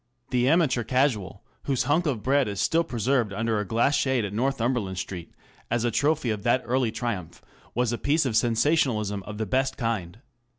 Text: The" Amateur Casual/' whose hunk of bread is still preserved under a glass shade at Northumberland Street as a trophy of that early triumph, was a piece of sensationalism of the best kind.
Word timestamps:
The" 0.31 0.49
Amateur 0.49 0.83
Casual/' 0.83 1.41
whose 1.65 1.83
hunk 1.83 2.07
of 2.07 2.23
bread 2.23 2.47
is 2.47 2.59
still 2.59 2.83
preserved 2.83 3.31
under 3.31 3.59
a 3.59 3.65
glass 3.67 3.93
shade 3.93 4.25
at 4.25 4.33
Northumberland 4.33 4.97
Street 4.97 5.31
as 5.69 5.83
a 5.83 5.91
trophy 5.91 6.31
of 6.31 6.41
that 6.41 6.63
early 6.65 6.91
triumph, 6.91 7.39
was 7.75 7.93
a 7.93 7.99
piece 7.99 8.25
of 8.25 8.35
sensationalism 8.35 9.21
of 9.27 9.37
the 9.37 9.45
best 9.45 9.77
kind. 9.77 10.17